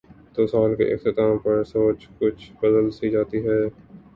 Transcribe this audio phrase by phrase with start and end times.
[0.35, 3.61] تو سال کے اختتام پر سوچ کچھ بدل سی جاتی ہے۔